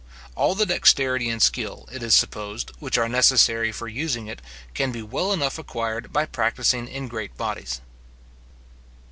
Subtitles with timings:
[0.35, 4.41] All the dexterity and skill, it is supposed, which are necessary for using it,
[4.73, 7.81] can be well enough acquired by practising in great bodies.